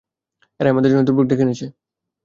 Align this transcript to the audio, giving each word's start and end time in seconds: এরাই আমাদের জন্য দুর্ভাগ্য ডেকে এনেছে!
এরাই 0.59 0.73
আমাদের 0.73 0.89
জন্য 0.91 1.03
দুর্ভাগ্য 1.07 1.29
ডেকে 1.29 1.43
এনেছে! 1.45 1.65